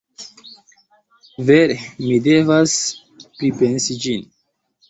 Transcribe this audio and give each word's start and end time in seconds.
Vere, 1.49 1.77
mi 2.07 2.17
devas 2.29 2.75
pripensi 3.37 4.03
ĝin. 4.07 4.27